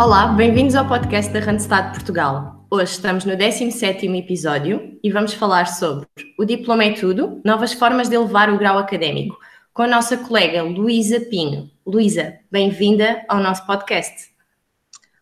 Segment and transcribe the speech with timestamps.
[0.00, 2.64] Olá, bem-vindos ao podcast da Randstad Portugal.
[2.70, 6.06] Hoje estamos no 17º episódio e vamos falar sobre
[6.38, 9.36] o diploma é tudo, novas formas de elevar o grau académico,
[9.74, 11.68] com a nossa colega Luísa Pinho.
[11.84, 14.30] Luísa, bem-vinda ao nosso podcast.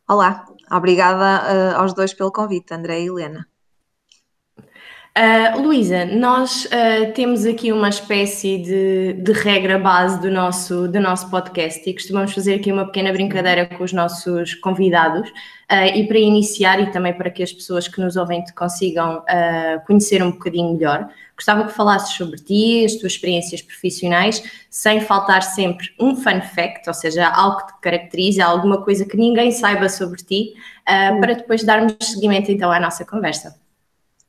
[0.06, 3.48] Olá, obrigada uh, aos dois pelo convite, André e Helena.
[5.16, 11.00] Uh, Luísa, nós uh, temos aqui uma espécie de, de, regra base do nosso, do
[11.00, 15.26] nosso podcast e costumamos fazer aqui uma pequena brincadeira com os nossos convidados.
[15.72, 19.24] Uh, e para iniciar e também para que as pessoas que nos ouvem te consigam
[19.86, 25.42] conhecer um bocadinho melhor, gostava que falasses sobre ti, as tuas experiências profissionais, sem faltar
[25.42, 29.88] sempre um fun fact, ou seja, algo que te caracterize, alguma coisa que ninguém saiba
[29.88, 30.54] sobre ti,
[30.84, 33.58] para depois darmos seguimento então à nossa conversa.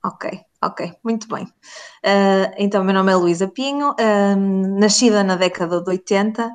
[0.04, 0.47] Ok.
[0.64, 1.44] Ok, muito bem.
[2.04, 6.50] Uh, então, meu nome é Luísa Pinho, uh, nascida na década de 80 uh,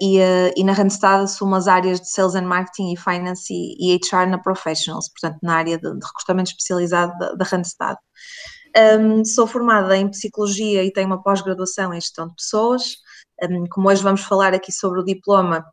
[0.00, 0.18] e,
[0.56, 4.28] e, na Randstad assumo as áreas de Sales and Marketing e Finance e, e HR
[4.28, 7.96] na Professionals, portanto, na área de, de recrutamento especializado da, da Randstad.
[8.76, 12.96] Um, sou formada em Psicologia e tenho uma pós-graduação em Gestão de Pessoas.
[13.40, 15.64] Um, como hoje vamos falar aqui sobre o diploma,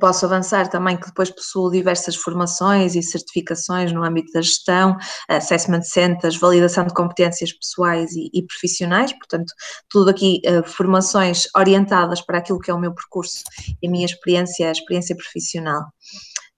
[0.00, 4.96] Posso avançar também que depois possuo diversas formações e certificações no âmbito da gestão,
[5.28, 9.52] assessment centers, validação de competências pessoais e, e profissionais, portanto,
[9.88, 13.44] tudo aqui uh, formações orientadas para aquilo que é o meu percurso
[13.80, 15.84] e a minha experiência, a experiência profissional.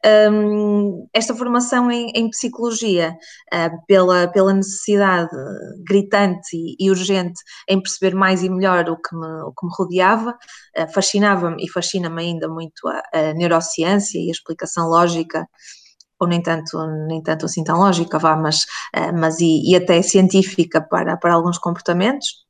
[0.02, 3.14] Um, esta formação em, em psicologia,
[3.52, 5.28] uh, pela, pela necessidade
[5.86, 10.30] gritante e, urgente em perceber mais e melhor o que me, o que me rodeava,
[10.78, 15.46] uh, fascinava-me e fascina-me ainda muito a, a, neurociência e a explicação lógica.
[16.18, 18.62] Ou nem tanto, nem tanto assim tão lógica, vá, mas,
[18.96, 22.46] uh, mas e, e até científica para, para alguns comportamentos,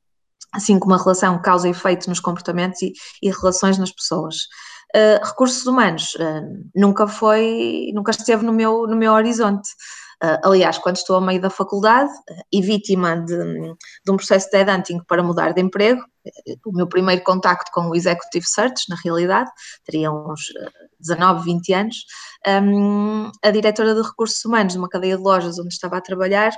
[0.53, 4.35] assim como a relação causa e efeito nos comportamentos e, e relações nas pessoas.
[4.95, 9.69] Uh, recursos humanos uh, nunca foi, nunca esteve no meu, no meu horizonte.
[10.23, 12.11] Uh, aliás, quando estou a meio da faculdade
[12.51, 16.01] e vítima de, de um processo de headhunting para mudar de emprego,
[16.65, 19.49] o meu primeiro contacto com o Executive Search, na realidade,
[19.83, 20.41] teria uns
[20.99, 21.95] 19, 20 anos,
[22.47, 26.51] um, a diretora de recursos humanos de uma cadeia de lojas onde estava a trabalhar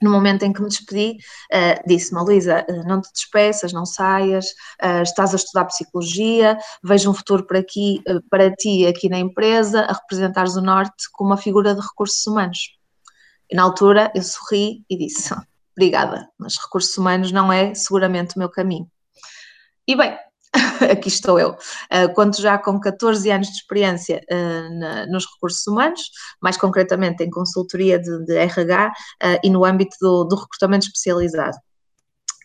[0.00, 1.18] no momento em que me despedi,
[1.52, 4.46] uh, disse-me, Luísa, uh, não te despeças, não saias,
[4.82, 9.82] uh, estás a estudar psicologia, vejo um futuro para, aqui, para ti aqui na empresa,
[9.82, 12.76] a representares o Norte como uma figura de recursos humanos.
[13.50, 15.34] E na altura eu sorri e disse,
[15.76, 18.88] obrigada, mas recursos humanos não é seguramente o meu caminho.
[19.86, 20.16] E bem,
[20.90, 21.50] aqui estou eu.
[21.50, 24.20] Uh, conto já com 14 anos de experiência
[24.78, 29.96] na, nos recursos humanos, mais concretamente em consultoria de, de RH uh, e no âmbito
[30.00, 31.56] do, do recrutamento especializado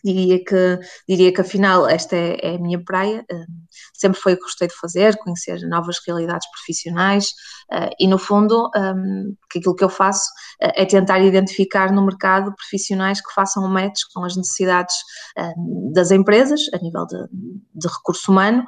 [0.04, 0.78] diria que,
[1.08, 3.24] diria que afinal esta é, é a minha praia,
[3.92, 7.30] sempre foi o que gostei de fazer, conhecer novas realidades profissionais
[7.72, 10.28] uh, e no fundo um, que aquilo que eu faço
[10.62, 14.94] uh, é tentar identificar no mercado profissionais que façam match com as necessidades
[15.92, 17.18] das empresas a nível de,
[17.74, 18.64] de recurso humano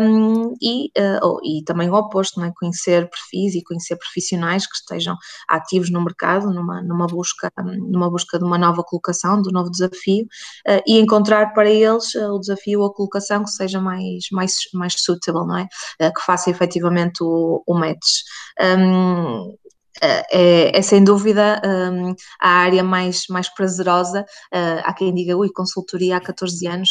[0.00, 0.90] um, e,
[1.22, 2.52] oh, e também o oposto, não é?
[2.54, 5.16] conhecer perfis e conhecer profissionais que estejam
[5.48, 9.70] ativos no mercado numa, numa, busca, numa busca de uma nova colocação, de um novo
[9.70, 10.24] desafio
[10.68, 14.94] uh, e encontrar para eles o desafio ou a colocação que seja mais, mais, mais
[14.96, 15.68] suitable, não é?
[15.98, 18.23] Que faça efetivamente o, o match.
[18.60, 19.56] Um,
[20.02, 24.22] é, é, sem dúvida um, a área mais, mais prazerosa.
[24.52, 26.90] Uh, há quem diga, ui, consultoria há 14 anos,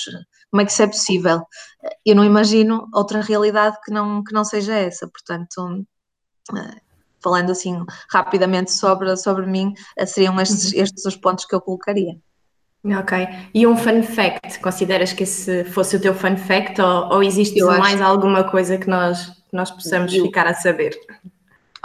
[0.49, 1.41] como é que isso é possível?
[2.05, 5.85] Eu não imagino outra realidade que não, que não seja essa, portanto.
[6.51, 6.83] Uh,
[7.23, 9.73] falando assim rapidamente sobre, sobre mim,
[10.05, 10.81] seriam estes, uhum.
[10.81, 12.17] estes os pontos que eu colocaria.
[12.85, 13.17] Ok.
[13.53, 17.57] E um fun fact, consideras que esse fosse o teu fun fact ou, ou existe
[17.57, 18.03] eu mais acho...
[18.03, 20.25] alguma coisa que nós, que nós possamos eu...
[20.25, 21.00] ficar a saber?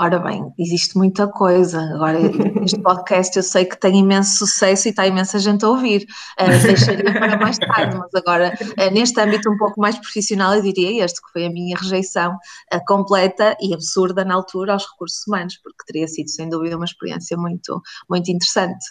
[0.00, 1.80] Ora bem, existe muita coisa.
[1.94, 2.18] Agora,
[2.64, 6.06] este podcast eu sei que tem imenso sucesso e está imensa gente a ouvir.
[6.40, 10.62] Uh, deixaria para mais tarde, mas agora, uh, neste âmbito um pouco mais profissional, eu
[10.62, 12.32] diria este, que foi a minha rejeição
[12.72, 16.86] uh, completa e absurda na altura aos recursos humanos, porque teria sido, sem dúvida, uma
[16.86, 18.86] experiência muito, muito interessante.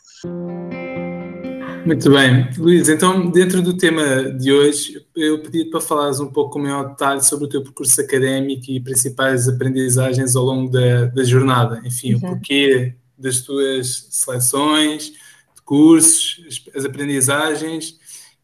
[1.87, 2.49] Muito bem.
[2.57, 6.89] Luís, então, dentro do tema de hoje, eu pedi para falares um pouco com maior
[6.89, 11.81] detalhe sobre o teu percurso académico e principais aprendizagens ao longo da, da jornada.
[11.85, 17.97] Enfim, o porquê das tuas seleções, de cursos, as, as aprendizagens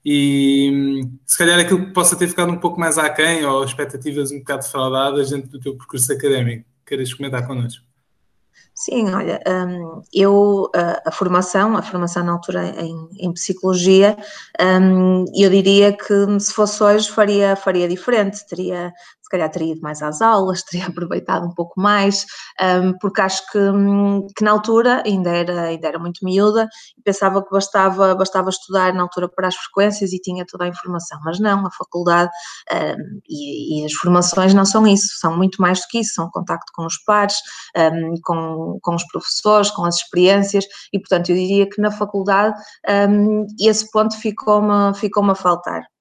[0.05, 4.39] e se calhar aquilo que possa ter ficado um pouco mais aquém ou expectativas um
[4.39, 6.65] bocado fraudadas dentro do teu percurso académico.
[6.85, 7.92] Queres comentar connosco?
[8.75, 14.17] Sim, olha, um, eu, a, a, formação, a formação na altura em, em psicologia,
[14.59, 18.91] um, eu diria que se fosse hoje faria, faria diferente, teria,
[19.33, 22.25] calhar teria ido mais às aulas, teria aproveitado um pouco mais,
[22.62, 27.01] um, porque acho que, hum, que, na altura ainda era, ainda era muito miúda e
[27.01, 31.19] pensava que bastava, bastava estudar na altura para as frequências e tinha toda a informação,
[31.24, 32.31] mas não, a faculdade
[32.71, 36.29] um, e, e, as formações não são isso, são muito mais do que isso, são
[36.29, 37.36] contacto com os pares,
[37.75, 42.56] um, com, com os professores, com as experiências e, portanto, eu diria que na faculdade
[43.09, 45.92] hum, esse ponto ficou-me ficou a faltar.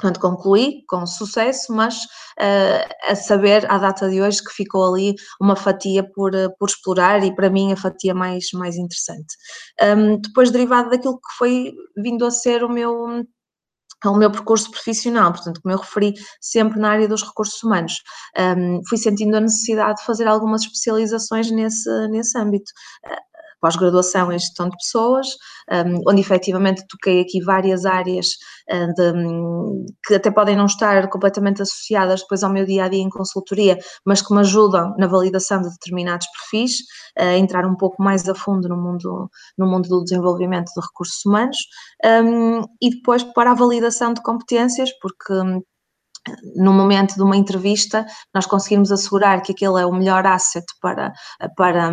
[0.00, 2.04] Portanto, concluí com sucesso, mas
[2.38, 6.70] uh, a saber, à data de hoje, que ficou ali uma fatia por, uh, por
[6.70, 9.36] explorar e, para mim, a fatia mais, mais interessante.
[9.82, 13.24] Um, depois, derivado daquilo que foi vindo a ser o meu
[14.06, 17.96] o meu percurso profissional, portanto, como eu referi, sempre na área dos recursos humanos.
[18.56, 22.72] Um, fui sentindo a necessidade de fazer algumas especializações nesse, nesse âmbito.
[23.60, 25.26] Pós-graduação em gestão de pessoas,
[26.06, 28.28] onde efetivamente toquei aqui várias áreas
[28.70, 29.12] uh, de,
[30.04, 33.78] que até podem não estar completamente associadas depois ao meu dia a dia em consultoria,
[34.04, 36.78] mas que me ajudam na validação de determinados perfis,
[37.18, 41.24] a entrar um pouco mais a fundo no mundo, no mundo do desenvolvimento de recursos
[41.24, 41.58] humanos,
[42.04, 45.34] um, e depois para a validação de competências, porque
[46.54, 51.12] no momento de uma entrevista, nós conseguimos assegurar que aquele é o melhor asset para,
[51.56, 51.90] para,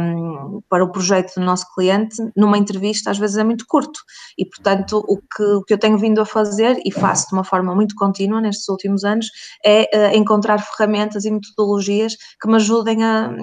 [0.69, 3.99] para o projeto do nosso cliente, numa entrevista às vezes é muito curto.
[4.37, 7.43] E, portanto, o que, o que eu tenho vindo a fazer, e faço de uma
[7.43, 9.27] forma muito contínua nestes últimos anos,
[9.65, 13.33] é uh, encontrar ferramentas e metodologias que me ajudem a,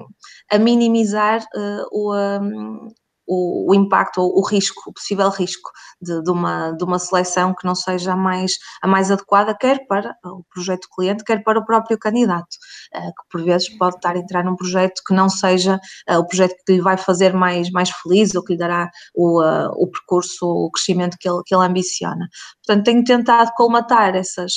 [0.51, 2.89] a minimizar uh, o, um,
[3.27, 7.55] o, o, impacto ou o risco, o possível risco de, de, uma, de uma seleção
[7.55, 11.59] que não seja a mais, a mais adequada, quer para o projeto cliente, quer para
[11.59, 12.57] o próprio candidato,
[12.95, 15.81] uh, que por vezes pode estar a entrar num projeto que não seja
[16.11, 19.43] uh, o projeto que lhe vai fazer mais, mais feliz ou que lhe dará o,
[19.43, 22.29] uh, o percurso, o crescimento que ele, que ele ambiciona.
[22.65, 24.53] Portanto, tenho tentado colmatar essas.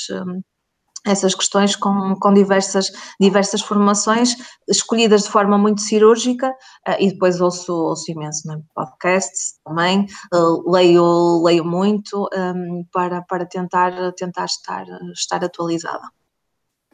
[1.07, 4.35] Essas questões com, com diversas, diversas formações,
[4.67, 6.49] escolhidas de forma muito cirúrgica,
[6.87, 8.59] uh, e depois ouço, ouço imenso, né?
[8.75, 16.03] podcasts também, uh, leio, leio muito um, ehm, para, para tentar, tentar estar, estar atualizada.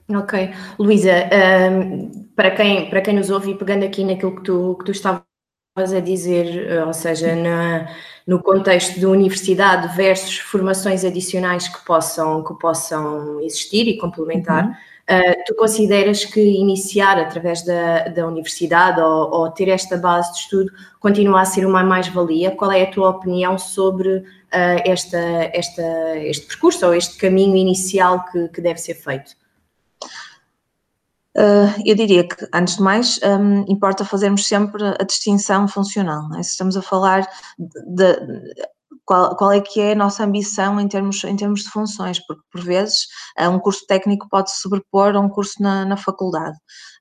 [0.10, 0.52] Ok.
[0.78, 4.76] Luísa, um, ehm, para, quem, para quem nos ouve e pegando aqui naquilo que tu,
[4.80, 5.33] que tu estavas
[5.76, 7.90] a dizer, eh, ou seja, na,
[8.28, 14.72] no contexto de universidade versus formações adicionais que possam, que possam existir e complementar, uhum.
[14.72, 20.40] uh, tu consideras que iniciar através da, da universidade ou, ou, ter esta base de
[20.42, 22.52] estudo continua a ser uma mais-valia?
[22.52, 24.24] Qual é a tua opinião sobre uh,
[24.86, 25.18] esta,
[25.54, 29.32] esta, este percurso ou este caminho inicial que, que deve ser feito?
[31.36, 36.34] Uh, eu diria que, antes de mais, um, importa fazermos sempre a distinção funcional.
[36.36, 36.44] É?
[36.44, 37.28] Se estamos a falar
[37.58, 38.54] de, de
[39.06, 42.44] qual, qual, é que é a nossa ambição em termos, em termos de funções, porque
[42.52, 43.08] por vezes
[43.40, 46.58] uh, um curso técnico pode se sobrepor a um curso na, na faculdade.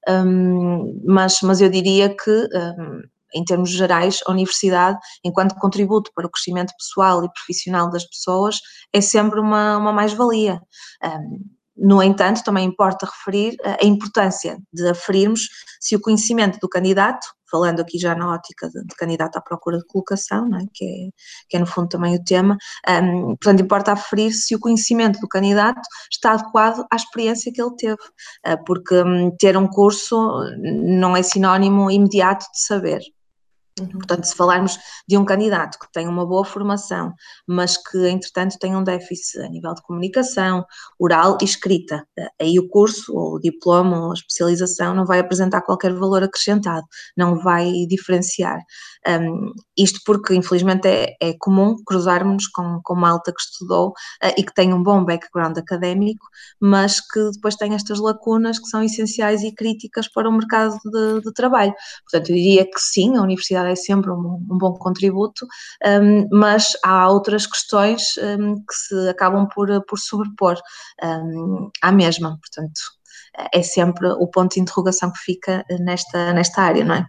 [0.08, 3.02] Um, mas, mas eu diria que um,
[3.34, 8.60] em termos gerais, a universidade, enquanto contributo para o crescimento pessoal e profissional das pessoas,
[8.92, 10.60] é sempre uma, uma mais-valia.
[11.04, 15.48] Um, no entanto, também importa referir a importância de aferirmos
[15.80, 19.78] se o conhecimento do candidato, falando aqui já na ótica de, de candidato à procura
[19.78, 20.64] de colocação, é?
[20.72, 21.10] Que, é,
[21.48, 22.56] que, é, no fundo também o tema,
[22.88, 25.80] um, portanto importa aferir se o conhecimento do candidato
[26.10, 28.02] está adequado à experiência que ele teve,
[28.46, 30.16] uh, porque um, ter um curso
[30.62, 33.00] não é sinónimo imediato de saber.
[33.76, 37.14] Portanto, se falarmos de um candidato que tem uma boa formação,
[37.46, 40.64] mas que, entretanto, tem um déficit a nível de comunicação,
[40.98, 45.20] oral e escrita, eh, aí o curso, ou o diploma, ou a especialização não vai
[45.20, 46.84] apresentar qualquer valor acrescentado,
[47.16, 48.58] não vai diferenciar.
[49.08, 54.44] Um, isto porque, infelizmente, é, é comum cruzarmos com, com malta que estudou uh, e
[54.44, 56.26] que tem um bom background académico,
[56.60, 61.22] mas que depois tem estas lacunas que são essenciais e críticas para o mercado de,
[61.22, 61.74] de trabalho.
[62.04, 65.46] Portanto, eu diria que sim, a universidade é sempre um, um bom contributo,
[65.84, 70.56] um, mas há outras questões um, que se acabam por, por sobrepor
[71.82, 72.38] à mesma.
[72.38, 72.80] Portanto,
[73.52, 77.06] é sempre o ponto de interrogação que fica nesta, nesta área, não é?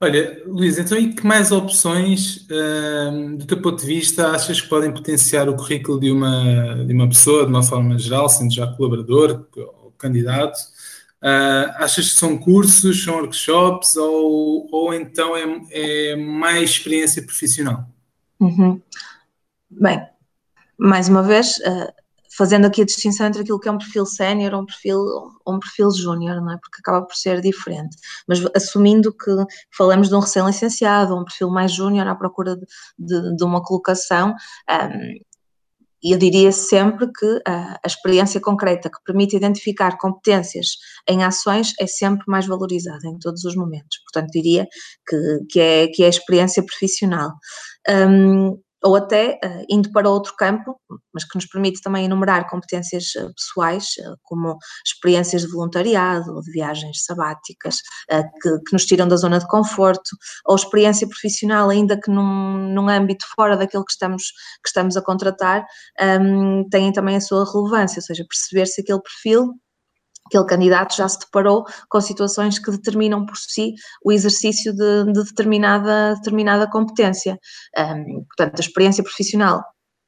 [0.00, 4.68] Olha, Luís, então e que mais opções, uh, do teu ponto de vista, achas que
[4.68, 8.68] podem potenciar o currículo de uma, de uma pessoa, de uma forma geral, sendo já
[8.68, 10.56] colaborador ou candidato?
[11.22, 17.86] Uh, achas que são cursos, são workshops ou, ou então é, é mais experiência profissional?
[18.38, 18.80] Uhum.
[19.68, 20.00] Bem,
[20.78, 21.92] mais uma vez, uh,
[22.36, 25.04] fazendo aqui a distinção entre aquilo que é um perfil sénior ou um perfil,
[25.44, 26.58] um perfil júnior, não é?
[26.58, 27.96] Porque acaba por ser diferente.
[28.28, 29.30] Mas assumindo que
[29.76, 32.64] falamos de um recém-licenciado, um perfil mais júnior à procura de,
[32.96, 34.36] de, de uma colocação,
[34.70, 35.18] um,
[36.02, 40.76] e eu diria sempre que a, experiência concreta que permite identificar competências
[41.08, 43.98] em ações é sempre mais valorizada em todos os momentos.
[44.04, 44.66] Portanto, diria
[45.08, 45.16] que,
[45.50, 47.32] que, é, que é a experiência profissional.
[47.88, 50.80] Um, ou até uh, indo para outro campo,
[51.12, 54.56] mas que nos permite também enumerar competências uh, pessoais, uh, como
[54.86, 57.76] experiências de voluntariado, de viagens sabáticas,
[58.40, 60.10] que, que, nos tiram da zona de conforto,
[60.46, 64.22] ou experiência profissional, ainda que num, num âmbito fora daquele que estamos,
[64.62, 65.64] que estamos a contratar,
[66.20, 69.54] um, têm também a sua relevância, ou seja, perceber se aquele perfil
[70.28, 75.24] aquele candidato já se deparou com situações que determinam por si o exercício de, de
[75.24, 77.38] determinada, determinada competência.
[77.76, 79.62] Um, portanto, a experiência profissional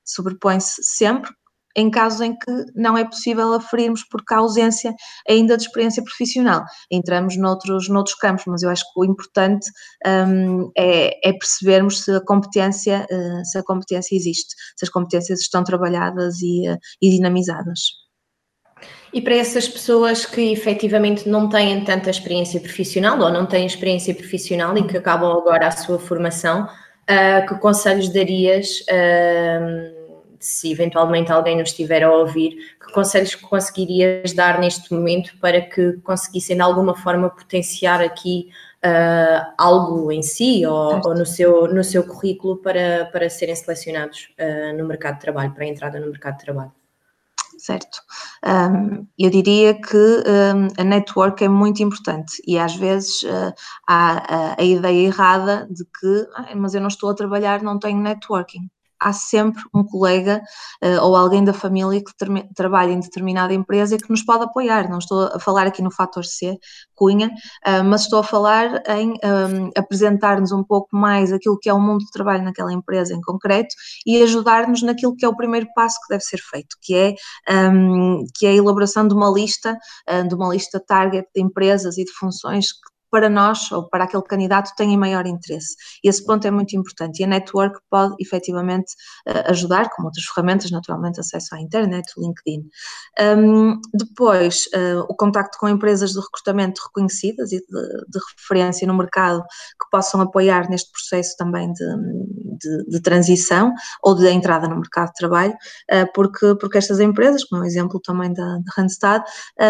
[0.04, 1.30] sobrepõe-se sempre
[1.76, 4.92] em casos em que não é possível aferirmos porque há ausência
[5.28, 6.64] ainda de experiência profissional.
[6.90, 9.70] Entramos noutros, noutros campos, mas eu acho que o importante
[10.04, 15.40] um, é, é, percebermos se a competência, uh, se a competência existe, se as competências
[15.40, 17.99] estão trabalhadas e, uh, e dinamizadas.
[19.12, 24.14] E para essas pessoas que efetivamente não têm tanta experiência profissional ou não têm experiência
[24.14, 31.32] profissional e que acabam agora a sua formação, uh, que conselhos darias, uh, se eventualmente
[31.32, 36.62] alguém nos estiver a ouvir, que conselhos conseguirias dar neste momento para que conseguissem de
[36.62, 38.48] alguma forma potenciar aqui
[38.84, 44.28] uh, algo em si ou, ou, no, seu, no seu currículo para, para serem selecionados
[44.78, 46.79] no mercado de trabalho, para a entrada no mercado de trabalho?
[47.60, 47.98] Certo?
[48.44, 53.52] Um, eu diria que um, a network é muito importante e às vezes uh,
[53.86, 57.78] há a, a, ideia errada de que, ah, mas eu não estou a trabalhar, não
[57.78, 58.68] tenho networking
[59.00, 60.42] há sempre um colega
[60.82, 62.12] uh, ou alguém da família que
[62.54, 64.88] trabalha em determinada empresa e que nos pode apoiar.
[64.88, 66.58] Não estou a falar aqui no fator C,
[66.94, 67.28] Cunha,
[67.66, 71.72] uh, mas estou a falar em um, ehm, apresentar-nos um pouco mais aquilo que é
[71.72, 73.74] o mundo de trabalho naquela empresa em concreto
[74.06, 77.14] e ajudar-nos naquilo que é o primeiro passo que deve ser feito, que é,
[77.48, 79.76] um, ehm, que é a elaboração de uma lista,
[80.08, 84.04] uh, de uma lista target de empresas e de funções que para nós ou para
[84.04, 85.74] aquele candidato têm maior interesse.
[86.04, 88.92] E esse ponto é muito importante e a network pode efetivamente
[89.26, 92.68] eh, ajudar, com outras ferramentas, naturalmente acesso à internet, LinkedIn.
[93.20, 98.96] Um, depois, uh, o contacto com empresas de recrutamento reconhecidas e de, de, referência no
[98.96, 101.96] mercado que possam apoiar neste processo também de,
[102.58, 107.44] de, de transição ou de entrada no mercado de trabalho, uh, porque, porque estas empresas,
[107.44, 109.24] como é o exemplo também da, da Randstad,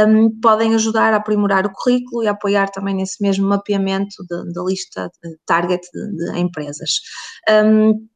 [0.09, 4.25] um, podem ajudar a aprimorar o currículo e a apoiar também nesse mesmo mesmo mapeamento
[4.29, 5.11] da lista
[5.47, 7.01] target de, de empresas.
[7.49, 8.09] Um,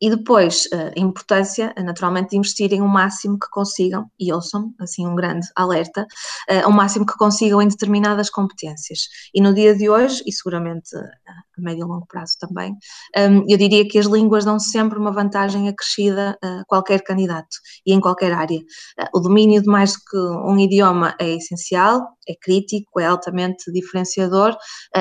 [0.00, 5.06] e depois, eh, a importância, naturalmente, de investirem o máximo que consigam, e ouçam, assim,
[5.06, 6.06] um grande alerta,
[6.48, 9.00] eh, o máximo que consigam em determinadas competências.
[9.34, 12.72] E no dia de hoje, e seguramente a médio e longo prazo também,
[13.16, 17.92] hum, eu diria que as línguas dão sempre uma vantagem acrescida a qualquer candidato e
[17.94, 18.58] em qualquer área.
[18.98, 23.72] Eh, o domínio de mais do que um idioma é essencial, é crítico, é altamente
[23.72, 24.56] diferenciador,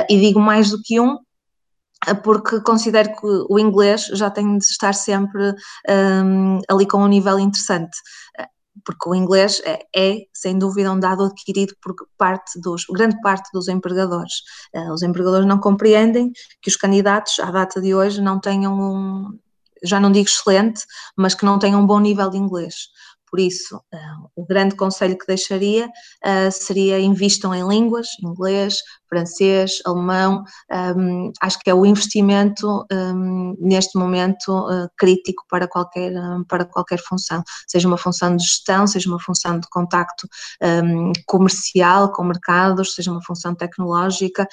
[0.10, 1.18] e digo mais do que um,
[2.14, 5.54] porque considero que o inglês já tem de estar sempre
[5.90, 7.98] um, ali com um nível interessante
[8.84, 13.50] porque o inglês é, é, sem dúvida um dado adquirido por parte dos, grande parte
[13.54, 14.34] dos empregadores.
[14.74, 16.32] Uh, os empregadores não compreendem
[16.62, 19.40] que os candidatos à data de hoje não tenham um,
[19.84, 20.86] já não digo excelente,
[21.16, 22.90] mas que não tenham um bom nível de inglês.
[23.30, 28.78] Por isso, uh, o grande conselho que deixaria uh, seria invistam em línguas, inglês,
[29.10, 30.44] francês, alemão.
[30.98, 32.86] Um, acho que é o investimento
[33.60, 34.68] neste momento
[34.98, 36.12] crítico para qualquer,
[36.50, 40.28] para qualquer função, seja uma função de gestão, seja uma função de contacto
[41.26, 44.48] comercial com mercados, seja uma função tecnológica.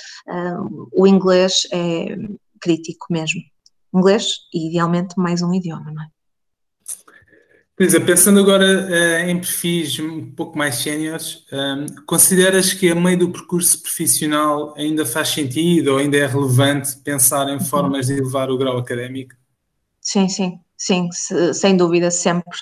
[0.92, 2.14] o inglês é
[2.60, 3.40] crítico mesmo.
[3.92, 6.06] Inglês e idealmente mais um idioma, não é?
[7.80, 13.18] Luísa, pensando agora uh, em perfis um pouco mais séniores, ehm, consideras que a meio
[13.18, 18.50] do percurso profissional ainda faz sentido ou ainda é relevante pensar em formas de elevar
[18.50, 19.34] o grau académico?
[20.02, 21.08] Sim, sim, sim,
[21.54, 22.58] sem dúvida, sempre.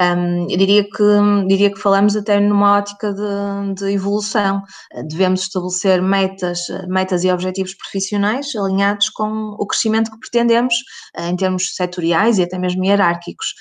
[0.00, 4.62] Um, ehm, eu diria que, diria que falamos até numa ótica de, de, evolução.
[5.08, 10.74] Devemos estabelecer metas, metas e objetivos profissionais alinhados com o crescimento que pretendemos
[11.16, 13.54] eh, em termos setoriais e até mesmo hierárquicos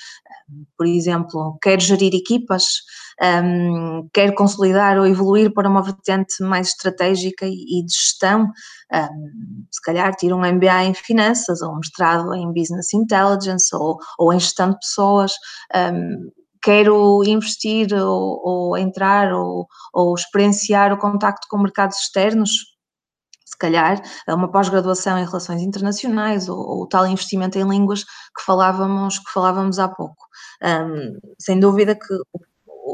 [0.77, 2.65] por exemplo, quer gerir equipas,
[3.21, 8.51] um, quer consolidar ou evoluir para uma vertente mais estratégica e, de gestão,
[8.93, 13.97] um, se calhar tira um MBA em finanças ou um mestrado em Business Intelligence ou,
[14.17, 15.33] ou em gestão de pessoas.
[15.75, 16.31] Um,
[16.63, 22.51] quero investir ou, ou entrar ou, ou experienciar o contacto com mercados externos,
[23.53, 29.19] se calhar, uma pós-graduação em relações internacionais ou, ou, tal investimento em línguas que falávamos,
[29.19, 30.27] que falávamos há pouco.
[30.63, 32.13] Um, sem dúvida que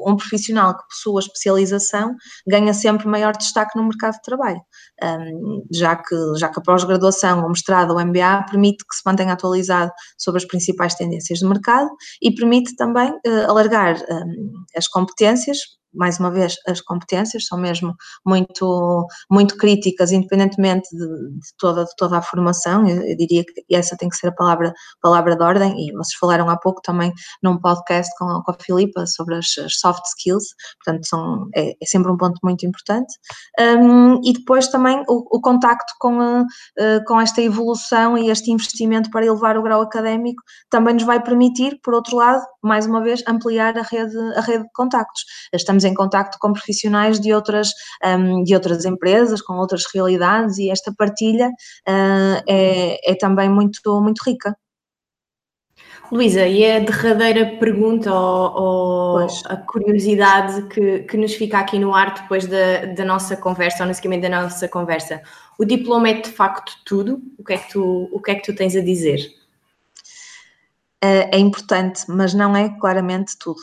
[0.06, 2.16] um profissional que possua especialização
[2.48, 4.62] ganha sempre maior destaque no mercado de trabalho,
[5.04, 9.34] um, já que, já que a pós-graduação, o mestrado ou MBA permite que se mantenha
[9.34, 11.90] atualizado sobre as principais tendências do mercado
[12.22, 17.96] e permite também uh, alargar um, as competências mais uma vez, as competências são mesmo
[18.26, 22.88] muito, muito críticas, independentemente de, de toda, de toda a formação.
[22.88, 25.74] Eu, eu, diria que essa tem que ser a palavra, palavra de ordem.
[25.78, 30.04] E vocês falaram há pouco também num podcast com, com a Filipa sobre as, soft
[30.06, 30.46] skills,
[30.84, 33.14] portanto, são, é, é, sempre um ponto muito importante.
[33.60, 38.52] Um, e depois também o, o contacto com, a, uh, com esta evolução e este
[38.52, 43.02] investimento para elevar o grau académico também nos vai permitir, por outro lado, mais uma
[43.02, 45.24] vez, ampliar a rede, a rede de contactos.
[45.54, 47.70] Estamos estamos em contacto com profissionais de outras,
[48.04, 54.02] um, de outras empresas, com outras realidades e esta partilha uh, é, é também muito,
[54.02, 54.56] muito rica.
[56.12, 61.94] Luísa, e a derradeira pergunta ou, ou a curiosidade que, que nos fica aqui no
[61.94, 65.22] ar depois da, da nossa conversa, ou no seguimento da nossa conversa.
[65.60, 67.22] O diploma é de facto tudo?
[67.38, 69.20] O que é que tu, o que é que tu tens a dizer?
[71.00, 73.62] É, é importante, mas não é claramente tudo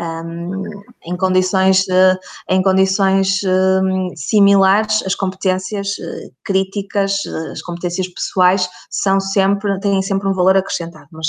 [0.00, 0.62] um,
[1.04, 7.14] em condições, uh, em condições uh, similares, as competências uh, críticas,
[7.50, 11.28] as competências pessoais são sempre, têm sempre um valor acrescentado, mas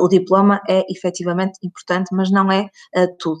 [0.00, 2.68] o diploma é efetivamente importante, mas não é
[3.18, 3.38] tudo.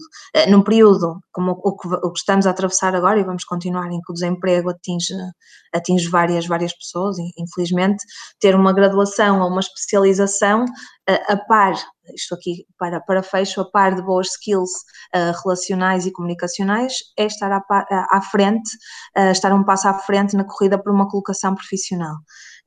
[0.48, 4.00] num período como o que, o que, estamos a atravessar agora, e vamos continuar, em
[4.00, 5.14] que o desemprego atinge,
[5.72, 8.04] atinge várias, várias pessoas, infelizmente,
[8.40, 10.64] ter uma graduação ou uma especialização
[11.28, 11.74] a par
[12.14, 14.70] isto aqui para, para fecho, a par de boas skills
[15.14, 17.62] uh, relacionais e comunicacionais, é estar à,
[18.10, 18.70] à frente,
[19.30, 22.16] estar um passo à frente na corrida por uma colocação profissional.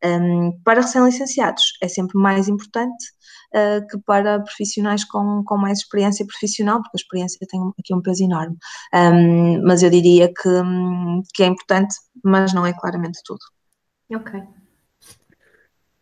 [0.04, 3.06] Um, para recém-licenciados é sempre mais importante
[3.54, 8.02] uh, que para profissionais com, com mais experiência profissional, porque a experiência tem aqui um
[8.02, 8.58] peso enorme.
[8.94, 10.62] Um, mas eu diria que,
[11.34, 13.42] que é importante, mas não é claramente tudo.
[14.14, 14.61] Ok.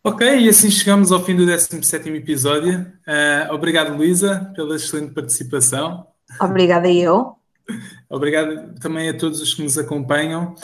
[0.02, 2.90] Ok, e assim chegamos ao fim do 17 episódio.
[3.06, 6.06] Uh, obrigado, Luísa, pela excelente participação.
[6.40, 7.36] Obrigada eu.
[8.08, 10.54] Obrigado também a todos os que nos acompanham.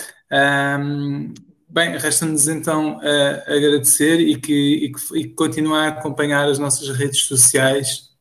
[0.81, 1.35] Um,
[1.69, 6.59] bem, resta-nos então uh, agradecer e que, e, que, e que continuar a acompanhar as
[6.59, 8.16] nossas redes sociais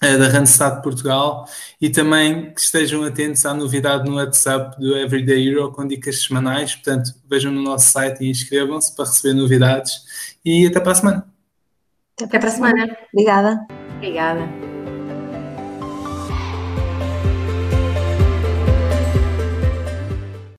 [0.00, 1.46] da Randstad Portugal
[1.80, 6.74] e também que estejam atentos à novidade no WhatsApp do Everyday Hero com dicas semanais.
[6.74, 9.92] Portanto, vejam no nosso site e inscrevam-se para receber novidades
[10.44, 11.26] e até para a semana.
[12.20, 12.96] Até para a semana.
[13.12, 13.66] Obrigada.
[13.96, 14.65] Obrigada.